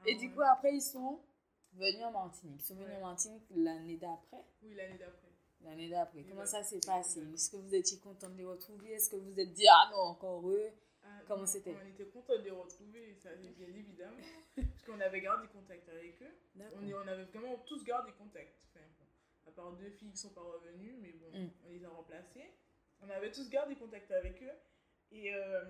[0.00, 1.20] Ah Et du coup, après, ils sont
[1.72, 2.60] venus en Martinique.
[2.60, 4.44] Ils sont venus en Martinique l'année d'après.
[4.62, 5.28] Oui, l'année d'après.
[5.62, 6.22] L'année d'après.
[6.24, 7.20] Comment ça s'est passé?
[7.32, 8.92] Est-ce que vous étiez content de les retrouver?
[8.92, 10.70] Est-ce que vous vous êtes dit, ah non, encore eux?
[11.02, 11.74] Ah, Comment c'était?
[11.82, 14.16] On était content de les retrouver, ça bien évidemment.
[14.56, 16.34] parce qu'on avait gardé contact avec eux.
[16.58, 18.66] On, on avait vraiment tous gardé contact.
[18.74, 18.84] Enfin,
[19.46, 21.50] à part deux filles qui sont pas revenues, mais bon, Mm.
[21.66, 22.50] on les a remplacées.
[23.02, 24.52] On avait tous gardé contact avec eux.
[25.10, 25.64] Et euh,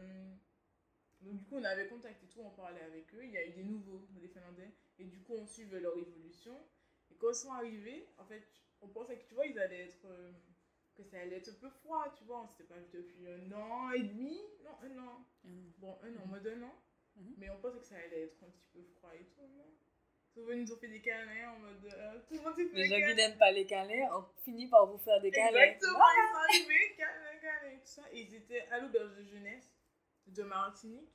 [1.21, 3.25] donc, du coup, on avait contact et tout, on parlait avec eux.
[3.25, 4.71] Il y a eu des nouveaux, des Finlandais.
[4.99, 6.57] Et du coup, on suivait leur évolution.
[7.11, 8.43] Et quand ils sont arrivés, en fait,
[8.81, 10.07] on pensait que, tu vois, ils allaient être.
[10.07, 10.33] euh,
[10.95, 12.43] que ça allait être un peu froid, tu vois.
[12.43, 14.39] On s'était pas vu depuis un an et demi.
[14.65, 15.25] Non, un an.
[15.79, 16.75] Bon, un an, en mode un an.
[17.17, 17.35] Mhm.
[17.39, 19.75] Mais on pensait que ça allait être un petit peu froid et tout, non?
[20.37, 21.85] Venus, ils nous ont fait des câlins en mode.
[21.93, 24.87] euh, tout le monde fait Les gens qui n'aiment pas les câlins ont fini par
[24.87, 25.61] vous faire des câlins.
[25.61, 28.03] Exactement, ils sont arrivés, câlins, câlins, tout ça.
[28.13, 29.75] Et ils étaient à l'auberge de jeunesse
[30.27, 31.11] de Martinique.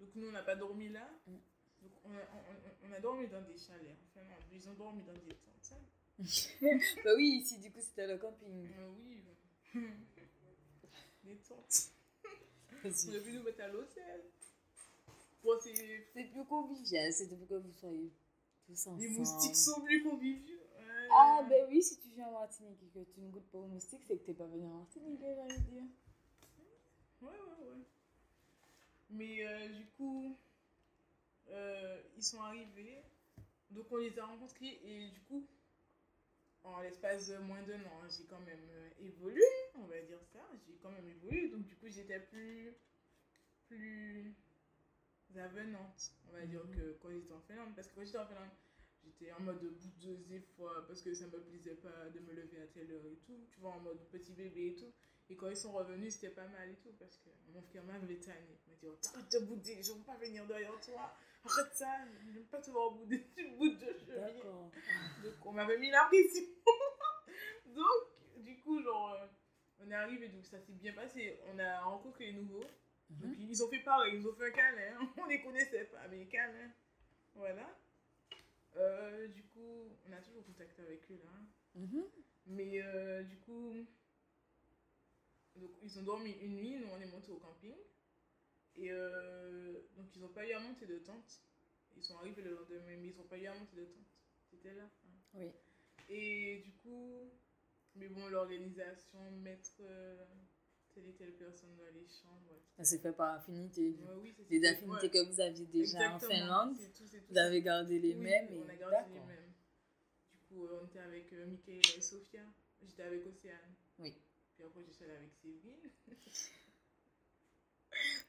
[0.00, 1.08] Donc nous, on n'a pas dormi là.
[1.26, 1.36] Mm.
[1.82, 3.96] Donc on a, on, on- on a dormi dans des chalets.
[4.10, 5.72] Enfin, non, ils ont dormi dans des tentes.
[5.72, 5.84] hein.
[7.04, 8.68] bah oui, ici, du coup, c'était le camping.
[8.78, 9.22] Euh, oui.
[11.24, 11.90] des tentes.
[12.84, 14.22] On a pu nous mettre à l'hôtel.
[15.42, 15.72] Bon, c'est.
[16.12, 18.10] Plus convivial, c'est depuis que vous soyez
[18.66, 19.00] tous ensemble.
[19.00, 20.58] Les moustiques sont plus conviviaux.
[20.78, 21.08] Ouais.
[21.12, 23.66] Ah, ben oui, si tu viens en Martinique et que tu ne goûtes pas aux
[23.66, 25.84] moustiques, c'est que t'es pas venu en Martinique, j'ai envie de dire.
[27.20, 27.84] Ouais, ouais, ouais.
[29.10, 30.36] Mais euh, du coup,
[31.48, 33.02] euh, ils sont arrivés.
[33.70, 35.46] Donc on les a rencontrés et du coup,
[36.62, 39.42] en l'espace de moins d'un an, j'ai quand même euh, évolué,
[39.74, 40.40] on va dire ça.
[40.66, 41.48] J'ai quand même évolué.
[41.48, 42.74] Donc du coup, j'étais plus,
[43.68, 44.34] plus
[45.38, 46.76] avenante, on va dire, Mhm.
[46.76, 47.74] que quand j'étais en Finlande.
[47.74, 48.50] Parce que quand j'étais en Finlande,
[49.02, 52.60] j'étais en mode boudeuse des fois parce que ça me plaisait pas de me lever
[52.62, 53.46] à telle heure et tout.
[53.50, 54.92] Tu vois, en mode petit bébé et tout.
[55.30, 58.16] Et quand ils sont revenus, c'était pas mal et tout parce que mon frère m'avait
[58.20, 58.58] tanné.
[58.66, 61.14] Il m'a dit oh, Arrête de bouder, je veux pas venir derrière toi.
[61.44, 64.42] Arrête ça, je veux pas te voir bouder, tu boudes de cheville.
[65.22, 66.42] Donc on m'avait mis la pression.
[67.66, 69.26] donc, du coup, genre, euh,
[69.80, 71.40] on est arrivé, donc ça s'est bien passé.
[71.52, 72.64] On a rencontré les nouveaux.
[73.10, 73.46] Donc Mhm.
[73.50, 74.98] ils ont fait pareil, ils ont fait un câlin.
[75.18, 76.70] On les connaissait pas, mais câlin.
[77.34, 77.78] Voilà.
[78.76, 81.30] Euh, du coup, on a toujours contact avec eux là.
[81.80, 82.04] Mhm.
[82.46, 83.72] Mais euh, du coup,
[85.56, 87.76] donc, ils ont dormi une nuit, nous on est monté au camping.
[88.76, 91.40] Et euh, donc ils n'ont pas eu à monter de tente.
[91.96, 94.18] Ils sont arrivés le lendemain, mais ils n'ont pas eu à monter de tente.
[94.50, 94.82] C'était là.
[94.84, 95.08] hein.
[95.34, 95.52] Oui.
[96.08, 97.30] Et du coup,
[97.94, 99.80] mais bon, l'organisation, mettre
[100.94, 102.60] telle et telle personne dans les chambres.
[102.76, 103.92] Ça s'est fait par affinité.
[103.92, 104.02] du.
[104.04, 106.30] Ouais, oui, Les affinités ouais, que vous aviez déjà en exactement.
[106.40, 107.16] Finlande, C'est tout, tout.
[107.30, 108.48] vous avez gardé les Oui, mêmes.
[108.64, 109.52] On a gardé les mêmes.
[110.32, 112.42] Du coup, euh, on était avec euh, Michaela et Sophia.
[112.82, 113.74] J'étais avec Océane.
[113.98, 114.14] Oui.
[114.56, 115.90] Puis après, allée avec Séverine.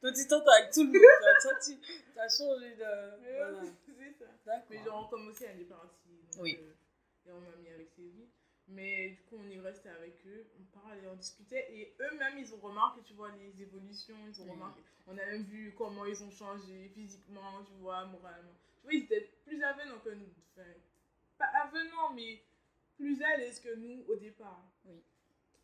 [0.01, 1.01] Toi, tu t'entends avec tout le monde.
[1.41, 1.51] toi.
[1.51, 3.21] Toi, tu as changé de.
[3.21, 3.61] Mais Voilà.
[3.85, 4.31] c'est ça.
[4.69, 4.83] Mais D'accord.
[4.85, 6.09] genre, comme Océane est partie.
[6.33, 6.57] Donc, Oui.
[6.61, 6.73] euh,
[7.27, 8.29] et on m'a mis avec Séverine.
[8.67, 10.45] Mais du coup, on y restait avec eux.
[10.59, 11.67] On parlait, on discutait.
[11.71, 14.17] Et eux-mêmes, ils ont remarqué, tu vois, les évolutions.
[14.27, 14.81] Ils ont remarqué.
[15.07, 18.55] On a même vu comment ils ont changé physiquement, tu vois, moralement.
[18.77, 20.33] Tu vois, ils étaient plus avenants que nous.
[20.51, 20.67] Enfin,
[21.37, 22.41] pas avenants, mais
[22.97, 24.63] plus à l'aise que nous au départ.
[24.85, 25.03] Oui.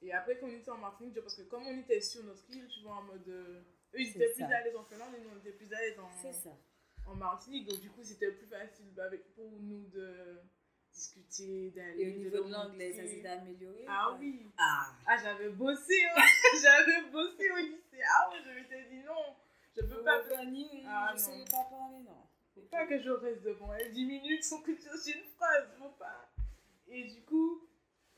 [0.04, 2.68] Et après, quand on était en Martinique, parce que comme on était sur notre île,
[2.68, 3.28] tu vois, en mode.
[3.28, 3.62] euh,
[3.94, 4.58] eux, ils étaient plus ça.
[4.58, 7.68] à l'aise en Finlande et nous, on était plus à l'aise en, Martinique.
[7.68, 10.40] Donc, du coup, c'était plus facile avec, pour nous de
[10.94, 12.04] discuter, d'aller.
[12.04, 14.52] Et au niveau de l'anglais, ça s'est amélioré Ah oui.
[14.58, 14.94] Ah.
[15.08, 16.22] Ah, j'avais bossé, hein.
[16.62, 18.02] j'avais bossé au lycée.
[18.06, 19.36] Ah ouais, je m'étais dit non,
[19.76, 20.22] je peux pas.
[20.24, 22.28] Fanny, Ah, je ne sais pas parler, non.
[22.54, 25.70] Faut pas que je reste devant elle 10 minutes sans que je cherche une phrase,
[25.80, 26.30] faut pas.
[26.88, 27.68] Et du coup,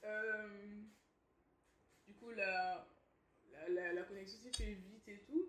[0.03, 0.47] euh,
[2.07, 2.87] du coup, la,
[3.51, 5.45] la, la, la connexion s'est fait vite et tout.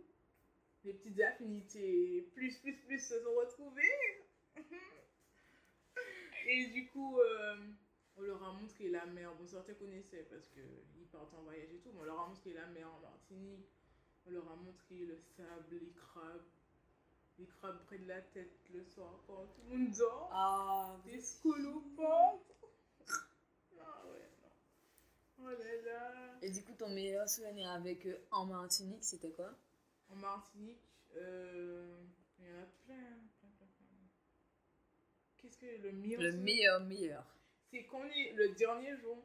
[0.84, 4.23] Les petites affinités plus, plus, plus se sont retrouvées.
[6.46, 7.56] Et du coup, euh,
[8.16, 9.34] on leur a montré la mer.
[9.34, 12.52] Bon, certains connaissaient parce qu'ils partent en voyage et tout, mais on leur a montré
[12.52, 13.68] la mer en Martinique.
[14.26, 16.44] On leur a montré le sable, les crabes.
[17.38, 20.30] Les crabes près de la tête le soir quand tout le monde dort.
[20.32, 22.40] Ah, Des scolopantes.
[23.80, 25.44] Ah ouais, non.
[25.44, 26.38] Oh là là.
[26.42, 29.50] Et du coup, ton meilleur souvenir avec eux en Martinique, c'était quoi?
[30.10, 30.78] En Martinique,
[31.16, 31.96] euh,
[32.38, 33.18] il y en a plein.
[35.54, 37.24] Qu'est-ce que le meilleur Le meilleur, meilleur.
[37.70, 39.18] C'est qu'on est le dernier jour,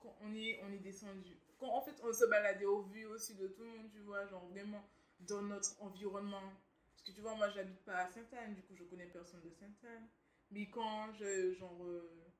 [0.00, 1.36] quand on est, on est descendu.
[1.58, 4.26] Quand en fait on se baladait au vu aussi de tout le monde, tu vois,
[4.26, 4.84] genre vraiment
[5.20, 6.52] dans notre environnement.
[6.92, 9.50] Parce que tu vois, moi j'habite pas à Sainte-Anne, du coup je connais personne de
[9.50, 10.08] Sainte-Anne.
[10.50, 12.32] Mais quand je, genre, euh,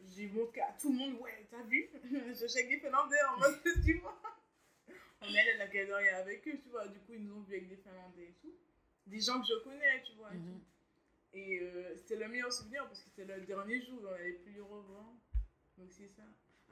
[0.00, 1.88] j'ai montré à tout le monde, ouais, t'as vu?
[2.02, 4.20] Je check des Finlandais en mode, tu vois.
[5.20, 7.42] On est allé à la galerie avec eux, tu vois, du coup ils nous ont
[7.42, 8.54] vu avec des Finlandais et tout.
[9.06, 10.30] Des gens que je connais, tu vois.
[10.30, 10.60] Mhm.
[11.32, 14.52] Et euh, c'était le meilleur souvenir parce que c'était le dernier jour, on n'allait plus
[14.52, 15.04] les revoir.
[15.76, 16.22] Donc c'est ça.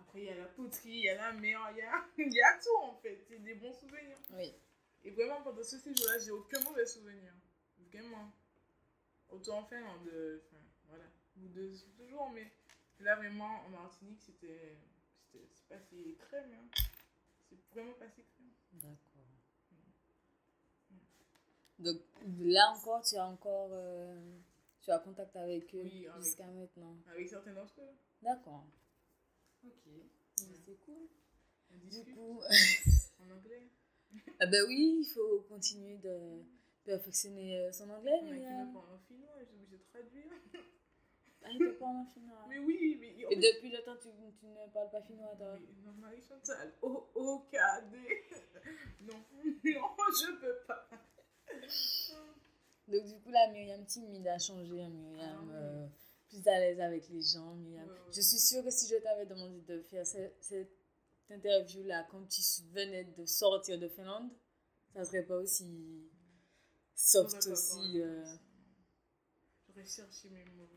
[0.01, 2.41] Après, il y a la poterie, il y a la mer, il y a, y
[2.43, 3.25] a tout en fait.
[3.29, 4.17] C'est des bons souvenirs.
[4.33, 4.53] Oui.
[5.03, 7.33] Et vraiment, pendant ce séjour-là, j'ai aucun mauvais souvenir.
[7.93, 8.33] Vraiment.
[9.29, 11.05] Autant en Finlande, euh, enfin, voilà.
[11.37, 12.51] Ou deux, toujours, mais
[13.01, 14.77] là vraiment, en Martinique, c'était.
[15.33, 16.55] c'était- C'est passé crème.
[16.55, 16.69] Hein.
[17.51, 18.53] C'est vraiment passé crème.
[18.73, 19.34] D'accord.
[21.79, 21.97] Donc
[22.41, 24.21] là encore, tu as encore euh,
[24.81, 26.97] tu as contact avec eux Oui, jusqu'à maintenant.
[27.11, 27.95] Avec certains d'entre eux.
[28.23, 28.67] D'accord.
[29.65, 29.73] Ok.
[30.37, 31.09] C'est cool.
[31.71, 32.41] On Du coup,
[33.21, 33.69] en anglais.
[34.41, 36.43] ah ben oui, il faut continuer de
[36.85, 38.13] perfectionner euh, son anglais.
[38.23, 38.69] On a Myriam.
[38.69, 40.27] me parle en finnois, j'ai obligé de traduire.
[41.43, 42.45] Ah, il parle en finnois.
[42.49, 43.17] Mais oui, mais.
[43.31, 44.09] Et depuis le temps, tu,
[44.39, 47.57] tu ne parles pas finnois, toi non, Marie-Chantal, O, O, K,
[47.91, 47.99] D.
[49.01, 50.89] Non, non, je peux pas.
[52.89, 54.83] Donc du coup, là, Myriam timide a changé.
[54.83, 55.87] hein, Myriam Ah euh,
[56.29, 57.55] plus à l'aise avec les gens.
[57.55, 57.89] Myriam.
[58.15, 60.71] Je suis sûre que si je t'avais demandé de faire ce- cette
[61.31, 64.31] interview-là quand tu venais de sortir de Finlande,
[64.95, 66.11] ça serait pas aussi
[66.95, 68.01] soft aussi.
[68.01, 68.25] Euh...
[69.69, 70.69] J'aurais cherché mes mots.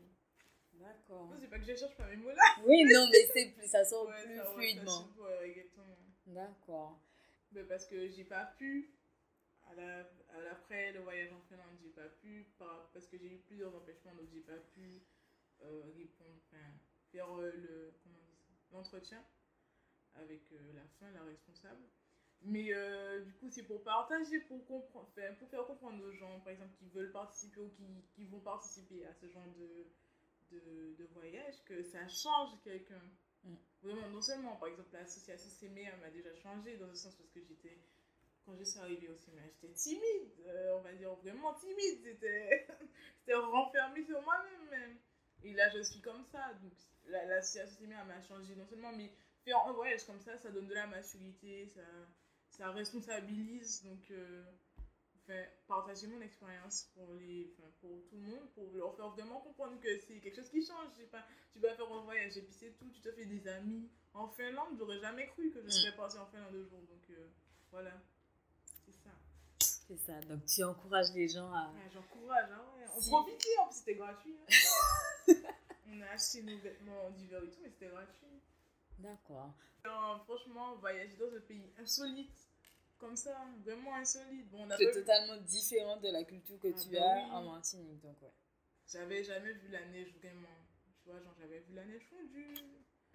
[0.74, 1.30] D'accord.
[1.40, 2.42] C'est pas que je cherche pas mes mots là.
[2.64, 5.08] Oui, non, mais c'est plus, ça sort Ouais, plus ça, fluidement.
[5.16, 5.84] ça, ouais, exactement.
[6.26, 7.00] D'accord.
[7.68, 8.94] Parce que j'ai pas pu,
[9.70, 9.98] à la,
[10.30, 13.74] à l'après le voyage en Finlande, j'ai pas pu, par- parce que j'ai eu plusieurs
[13.74, 15.02] empêchements, donc j'ai pas pu
[15.62, 16.64] euh, répondre, enfin,
[17.12, 19.24] faire euh, le, comment on dit ça, l'entretien
[20.14, 21.82] avec euh, la fin, la responsable.
[22.42, 22.72] Mais
[23.24, 26.72] du coup, c'est pour partager, pour, comprendre, enfin, pour faire comprendre aux gens, par exemple,
[26.78, 29.86] qui veulent participer ou qui, qui vont participer à ce genre de,
[30.52, 33.02] de, de voyage, que ça change quelqu'un.
[33.42, 33.54] Mm.
[33.82, 37.40] Vraiment, non seulement, par exemple, l'association CMEA m'a déjà changé dans le sens parce que
[37.42, 37.76] j'étais,
[38.48, 42.66] quand je suis arrivée au CMEA, j'étais timide, euh, on va dire vraiment timide, c'était
[43.20, 44.98] c'était renfermé sur moi-même même.
[45.42, 46.72] Et là, je suis comme ça, donc
[47.04, 49.12] la- l'association CMEA m'a changé non seulement, mais
[49.44, 51.82] faire un voyage comme ça, ça donne de la maturité, ça,
[52.48, 54.42] ça responsabilise, donc euh,
[55.22, 59.40] enfin, partager mon expérience pour, les, enfin, pour tout le monde, pour leur faire vraiment
[59.40, 60.88] comprendre que c'est quelque chose qui change.
[61.12, 63.90] Pas, tu vas faire un voyage et puis c'est tout, tu te fais des amis.
[64.14, 67.28] En Finlande, j'aurais jamais cru que je serais partie en Finlande un jour, donc euh,
[67.70, 67.92] voilà.
[69.88, 70.20] C'est ça.
[70.20, 71.72] Donc, tu encourages les gens à.
[71.92, 72.84] J'encourage, hein, ouais.
[72.94, 73.08] on Si.
[73.10, 74.36] profitait, en plus c'était gratuit.
[74.38, 75.34] hein.
[75.88, 78.26] on a acheté nos vêtements d'hiver et tout, mais c'était gratuit.
[78.98, 79.54] D'accord.
[80.24, 82.36] Franchement, voyager dans un pays insolite,
[82.98, 84.50] comme ça, vraiment insolite.
[84.50, 87.30] Bon, on a C'est totalement différent de la culture que Ah tu bah as oui.
[87.30, 88.00] en Martinique.
[88.02, 88.32] Donc, ouais.
[88.92, 90.48] J'avais jamais vu la neige vraiment.
[91.02, 92.54] Tu vois, genre j'avais vu la neige fondue.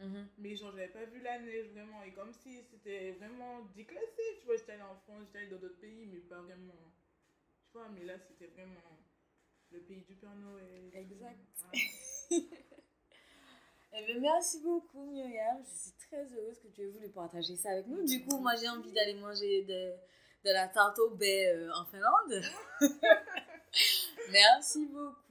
[0.04, 0.28] Mhm.
[0.38, 2.04] Mais genre j'avais pas vu la neige vraiment.
[2.04, 4.24] Et comme si c'était vraiment déclassé.
[4.40, 6.74] Tu vois, j'étais allée en France, j'étais allée dans d'autres pays, mais pas vraiment.
[7.72, 9.00] Tu vois, mais là c'était vraiment
[9.72, 10.92] le pays du Père Noël.
[10.94, 11.38] Exact.
[11.64, 11.72] Ah.
[13.96, 15.64] Eh bien, merci beaucoup, Myriam.
[15.64, 18.04] Je suis très heureuse que tu aies voulu partager ça avec nous.
[18.06, 19.94] Du coup, moi, j'ai envie d'aller manger de,
[20.46, 22.42] de la tarte au baie euh, en Finlande.
[24.32, 25.23] merci beaucoup.